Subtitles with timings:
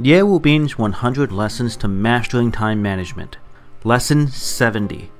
[0.00, 3.36] Ye Wubin's 100 Lessons to Mastering Time Management.
[3.82, 5.10] Lesson 70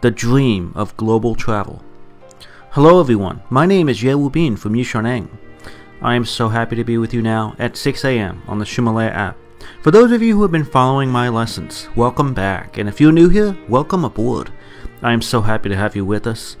[0.00, 1.82] The Dream of Global Travel.
[2.70, 3.42] Hello, everyone.
[3.50, 5.28] My name is Ye Wu Bin from Yishaneng.
[6.00, 8.42] I am so happy to be with you now at 6 a.m.
[8.46, 9.36] on the Ximalaya app.
[9.82, 12.78] For those of you who have been following my lessons, welcome back.
[12.78, 14.52] And if you're new here, welcome aboard.
[15.02, 16.56] I am so happy to have you with us.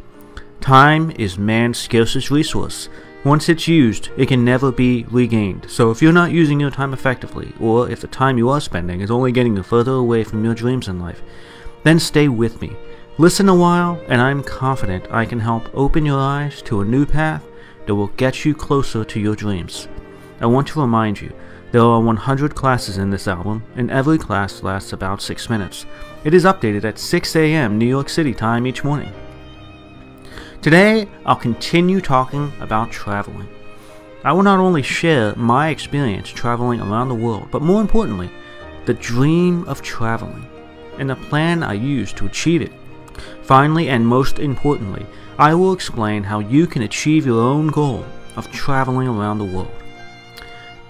[0.60, 2.88] Time is man's scarcest resource.
[3.24, 5.64] Once it's used, it can never be regained.
[5.70, 9.00] So if you're not using your time effectively, or if the time you are spending
[9.00, 11.22] is only getting you further away from your dreams in life,
[11.84, 12.76] then stay with me.
[13.18, 17.06] Listen a while, and I'm confident I can help open your eyes to a new
[17.06, 17.44] path
[17.86, 19.86] that will get you closer to your dreams.
[20.40, 21.32] I want to remind you,
[21.70, 25.86] there are 100 classes in this album, and every class lasts about 6 minutes.
[26.24, 27.78] It is updated at 6 a.m.
[27.78, 29.12] New York City time each morning.
[30.62, 33.48] Today, I'll continue talking about traveling.
[34.22, 38.30] I will not only share my experience traveling around the world, but more importantly,
[38.84, 40.46] the dream of traveling
[41.00, 42.70] and the plan I use to achieve it.
[43.42, 45.04] Finally, and most importantly,
[45.36, 48.04] I will explain how you can achieve your own goal
[48.36, 49.74] of traveling around the world.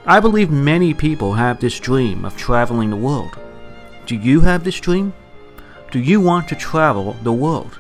[0.04, 3.38] I believe many people have this dream of traveling the world.
[4.04, 5.14] Do you have this dream?
[5.90, 7.78] Do you want to travel the world?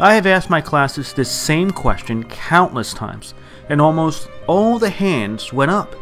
[0.00, 3.34] I have asked my classes this same question countless times,
[3.68, 5.92] and almost all the hands went up.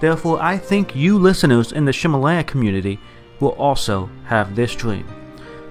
[0.00, 2.98] Therefore, I think you listeners in the Ximalaya community
[3.38, 5.06] will also have this dream.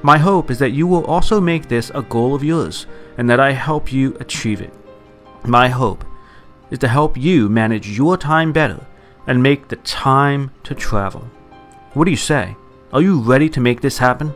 [0.02, 2.86] My hope is that you will also make this a goal of yours,
[3.18, 4.74] and that I help you achieve it.
[5.46, 6.06] My hope
[6.70, 8.88] is to help you manage your time better
[9.28, 11.30] and make the time to travel.
[11.96, 12.56] What do you say?
[12.94, 14.34] Are you ready to make this happen?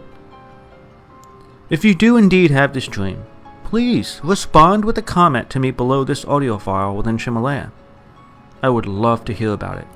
[1.67, 3.25] If you do indeed have this dream,
[3.63, 7.71] please respond with a comment to me below this audio file within Ximalaya.
[8.61, 9.87] I would love to hear about it,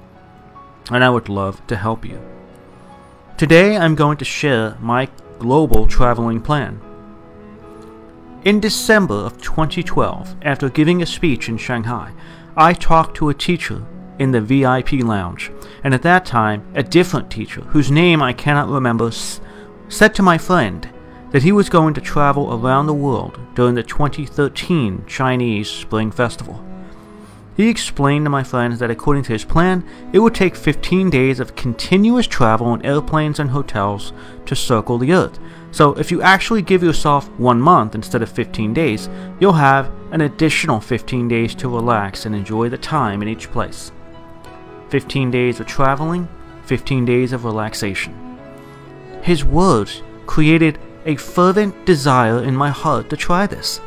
[0.90, 2.20] and I would love to help you.
[3.38, 6.82] Today I'm going to share my global traveling plan.
[8.44, 12.12] In December of 2012, after giving a speech in Shanghai,
[12.58, 13.86] I talked to a teacher
[14.18, 15.52] in the VIP lounge,
[15.84, 19.12] and at that time, a different teacher, whose name I cannot remember,
[19.88, 20.90] said to my friend,
[21.32, 26.64] that he was going to travel around the world during the 2013 Chinese Spring Festival.
[27.56, 31.42] He explained to my friends that according to his plan, it would take 15 days
[31.42, 34.14] of continuous travel in airplanes and hotels
[34.46, 35.38] to circle the Earth.
[35.72, 39.10] So if you actually give yourself one month instead of 15 days,
[39.40, 43.92] you'll have an additional 15 days to relax and enjoy the time in each place.
[44.88, 46.28] 15 days of traveling,
[46.64, 48.16] 15 days of relaxation.
[49.22, 53.82] His words created a fervent desire in my heart to try this.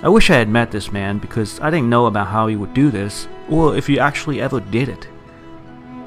[0.00, 2.72] I wish I had met this man because I didn't know about how he would
[2.72, 5.08] do this or if he actually ever did it.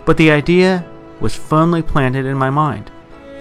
[0.05, 2.89] But the idea was firmly planted in my mind,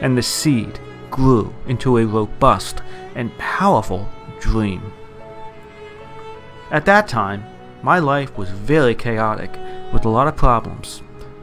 [0.00, 2.82] and the seed grew into a robust
[3.14, 4.08] and powerful
[4.40, 4.82] dream.
[6.72, 7.44] At that time,
[7.80, 9.52] my life was very chaotic
[9.92, 11.00] with a lot of problems,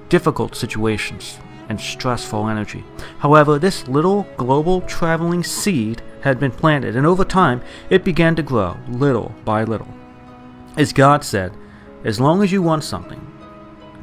[0.09, 1.39] difficult situations,
[1.73, 2.83] and stressful energy.
[3.17, 8.43] However, this little global traveling seed had been planted, and over time it began to
[8.43, 9.91] grow little by little.
[10.77, 11.51] As God said,
[12.03, 13.25] as long as you want something,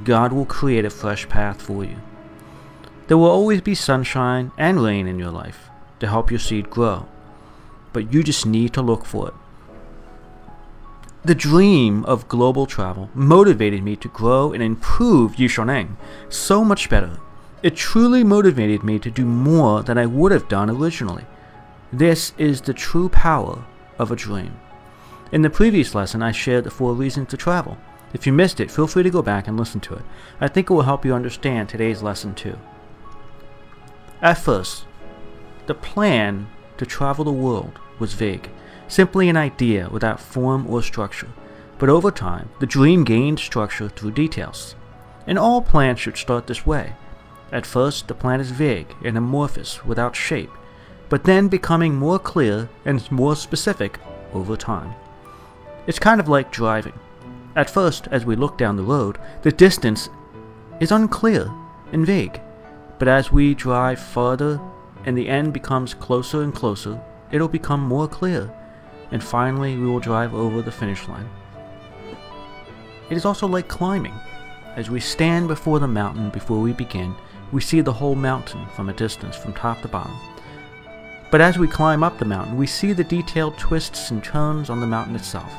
[0.02, 1.96] God will create a fresh path for you.
[3.06, 5.70] There will always be sunshine and rain in your life
[6.00, 7.06] to help your seed grow,
[7.92, 9.34] but you just need to look for it.
[11.24, 15.96] The dream of global travel motivated me to grow and improve Yishaneng
[16.28, 17.20] so much better
[17.62, 21.24] it truly motivated me to do more than I would have done originally.
[21.92, 23.64] This is the true power
[23.98, 24.58] of a dream.
[25.32, 27.78] In the previous lesson, I shared the four reasons to travel.
[28.12, 30.02] If you missed it, feel free to go back and listen to it.
[30.40, 32.58] I think it will help you understand today's lesson too.
[34.20, 34.86] At first,
[35.66, 36.48] the plan
[36.78, 38.50] to travel the world was vague,
[38.88, 41.28] simply an idea without form or structure.
[41.78, 44.74] But over time, the dream gained structure through details.
[45.26, 46.94] And all plans should start this way.
[47.52, 50.50] At first, the plan is vague and amorphous without shape,
[51.08, 53.98] but then becoming more clear and more specific
[54.32, 54.94] over time.
[55.86, 56.98] It's kind of like driving.
[57.56, 60.08] At first, as we look down the road, the distance
[60.78, 61.52] is unclear
[61.92, 62.40] and vague,
[62.98, 64.60] but as we drive farther
[65.04, 67.00] and the end becomes closer and closer,
[67.32, 68.52] it'll become more clear,
[69.10, 71.28] and finally we will drive over the finish line.
[73.08, 74.14] It is also like climbing.
[74.76, 77.16] As we stand before the mountain before we begin,
[77.52, 80.16] we see the whole mountain from a distance, from top to bottom.
[81.30, 84.80] But as we climb up the mountain, we see the detailed twists and turns on
[84.80, 85.52] the mountain itself.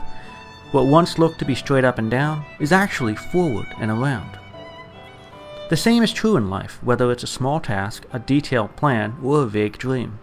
[0.71, 4.37] What once looked to be straight up and down is actually forward and around.
[5.69, 9.43] The same is true in life, whether it's a small task, a detailed plan, or
[9.43, 10.19] a vague dream.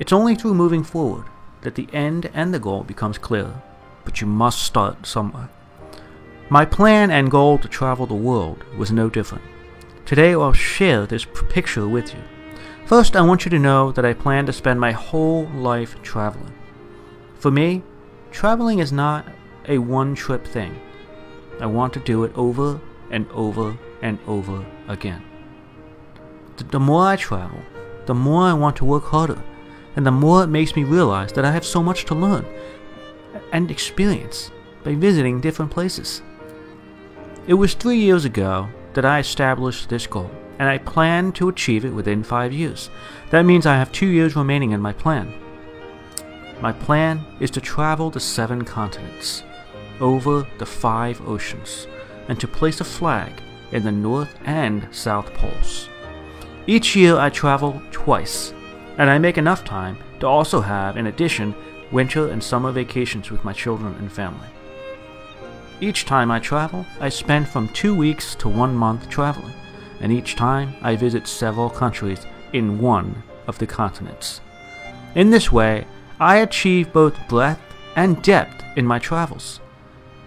[0.00, 1.26] It's only through moving forward
[1.62, 3.62] that the end and the goal becomes clearer,
[4.04, 5.48] but you must start somewhere.
[6.48, 9.44] My plan and goal to travel the world was no different.
[10.06, 12.20] Today I'll share this picture with you.
[12.84, 16.52] First, I want you to know that I plan to spend my whole life traveling.
[17.38, 17.82] For me,
[18.30, 19.26] traveling is not
[19.66, 20.78] a one trip thing.
[21.58, 22.78] I want to do it over
[23.10, 25.22] and over and over again.
[26.58, 27.62] The more I travel,
[28.04, 29.42] the more I want to work harder,
[29.96, 32.44] and the more it makes me realize that I have so much to learn
[33.52, 34.50] and experience
[34.82, 36.20] by visiting different places.
[37.46, 41.84] It was three years ago that I established this goal, and I plan to achieve
[41.84, 42.90] it within five years.
[43.30, 45.34] That means I have two years remaining in my plan.
[46.60, 49.42] My plan is to travel the seven continents,
[50.00, 51.86] over the five oceans,
[52.28, 53.32] and to place a flag
[53.72, 55.88] in the North and South Poles.
[56.66, 58.54] Each year I travel twice,
[58.96, 61.54] and I make enough time to also have, in addition,
[61.90, 64.48] winter and summer vacations with my children and family.
[65.80, 69.52] Each time I travel, I spend from two weeks to one month traveling,
[70.00, 74.40] and each time I visit several countries in one of the continents.
[75.14, 75.86] In this way,
[76.20, 77.60] I achieve both breadth
[77.96, 79.60] and depth in my travels.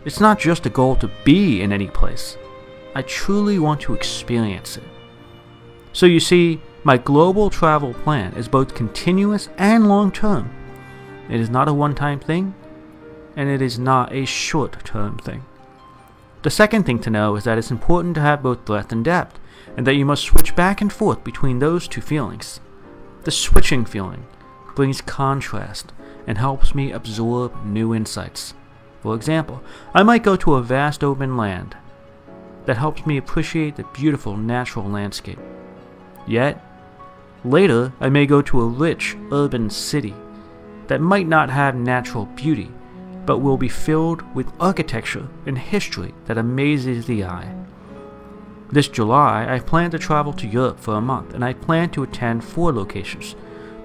[0.06, 2.38] It's not just a goal to be in any place,
[2.94, 4.84] I truly want to experience it.
[5.94, 10.50] So you see, my global travel plan is both continuous and long term.
[11.30, 12.56] It is not a one time thing,
[13.38, 15.46] and it is not a short term thing.
[16.42, 19.40] The second thing to know is that it's important to have both breadth and depth,
[19.78, 22.60] and that you must switch back and forth between those two feelings.
[23.24, 24.26] The switching feeling
[24.76, 25.94] brings contrast
[26.26, 28.56] and helps me absorb new insights.
[29.02, 29.62] For example,
[29.94, 31.78] I might go to a vast open land
[32.66, 35.40] that helps me appreciate the beautiful natural landscape.
[36.28, 36.64] Yet,
[37.46, 40.16] later I may go to a rich urban city
[40.88, 42.72] that might not have natural beauty,
[43.28, 47.54] but will be filled with architecture and history that amazes the eye.
[48.72, 52.04] This July, I plan to travel to Europe for a month, and I plan to
[52.04, 53.36] attend four locations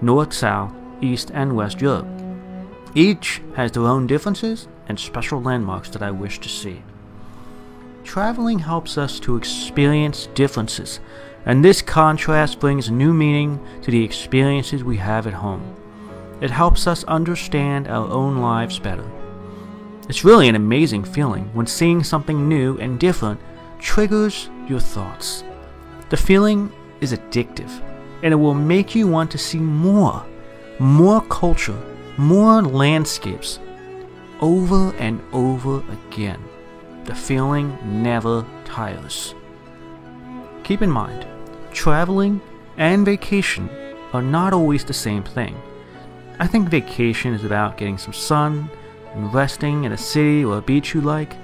[0.00, 2.06] North, South, East, and West Europe.
[2.94, 6.82] Each has their own differences and special landmarks that I wish to see.
[8.04, 11.00] Traveling helps us to experience differences,
[11.46, 15.76] and this contrast brings new meaning to the experiences we have at home.
[16.40, 19.08] It helps us understand our own lives better.
[20.12, 23.40] It's really an amazing feeling when seeing something new and different
[23.78, 25.42] triggers your thoughts.
[26.10, 26.70] The feeling
[27.00, 27.70] is addictive,
[28.22, 30.22] and it will make you want to see more,
[30.78, 31.80] more culture,
[32.18, 33.58] more landscapes,
[34.42, 36.44] over and over again.
[37.06, 39.34] The feeling never tires.
[40.62, 41.26] Keep in mind,
[41.72, 42.38] traveling
[42.76, 43.70] and vacation
[44.12, 45.56] are not always the same thing.
[46.38, 48.68] I think vacation is about getting some sun
[49.14, 51.36] and resting in a city or a beach you like.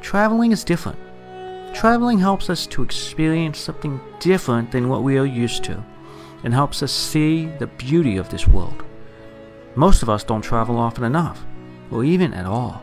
[0.00, 0.98] Traveling is different.
[1.74, 5.84] Traveling helps us to experience something different than what we are used to
[6.42, 8.84] and helps us see the beauty of this world.
[9.74, 11.44] Most of us don't travel often enough,
[11.90, 12.82] or even at all.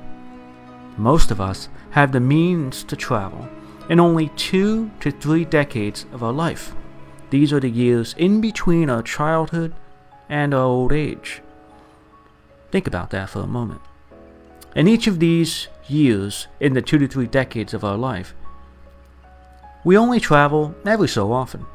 [0.97, 3.47] Most of us have the means to travel
[3.89, 6.75] in only two to three decades of our life.
[7.29, 9.73] These are the years in between our childhood
[10.29, 11.41] and our old age.
[12.71, 13.81] Think about that for a moment.
[14.75, 18.33] In each of these years, in the two to three decades of our life,
[19.83, 21.65] we only travel every so often.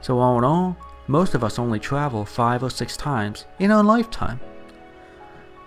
[0.00, 0.76] So, all in all,
[1.06, 4.40] most of us only travel five or six times in our lifetime.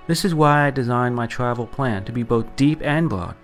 [0.07, 3.35] This is why I designed my travel plan to be both deep and broad.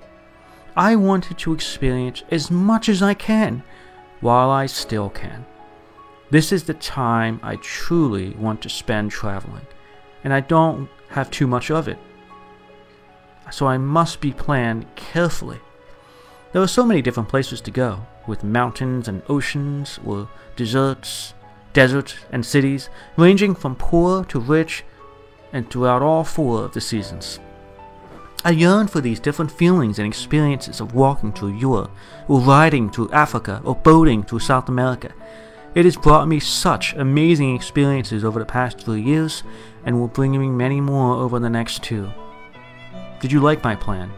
[0.75, 3.63] I wanted to experience as much as I can
[4.21, 5.45] while I still can.
[6.29, 9.67] This is the time I truly want to spend traveling,
[10.23, 11.99] and I don't have too much of it.
[13.51, 15.59] So I must be planned carefully.
[16.51, 21.33] There are so many different places to go, with mountains and oceans, or deserts,
[21.73, 24.83] deserts and cities, ranging from poor to rich,
[25.51, 27.39] and throughout all four of the seasons.
[28.45, 31.91] I yearn for these different feelings and experiences of walking through Europe,
[32.27, 35.13] or riding through Africa, or boating through South America.
[35.75, 39.43] It has brought me such amazing experiences over the past three years,
[39.85, 42.11] and will bring me many more over the next two.
[43.23, 44.11] Did you like my plan?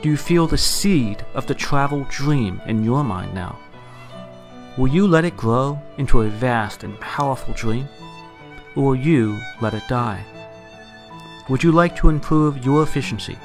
[0.00, 3.58] Do you feel the seed of the travel dream in your mind now?
[4.78, 7.86] Will you let it grow into a vast and powerful dream?
[8.76, 10.24] Or will you let it die?
[11.50, 13.36] Would you like to improve your efficiency,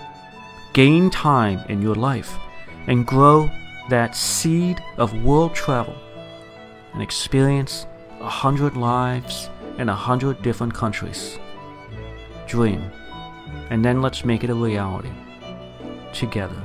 [0.72, 2.38] gain time in your life,
[2.88, 3.52] and grow
[3.90, 5.98] that seed of world travel
[6.94, 7.86] and experience
[8.22, 11.38] a hundred lives in a hundred different countries.
[12.48, 12.90] Dream,
[13.70, 15.12] and then let's make it a reality
[16.14, 16.62] together.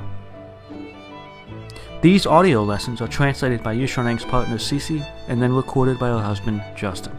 [2.01, 6.63] These audio lessons are translated by Yishaneng's partner Cece and then recorded by her husband
[6.75, 7.17] Justin.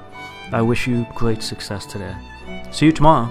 [0.53, 2.15] I wish you great success today.
[2.71, 3.29] See you tomorrow.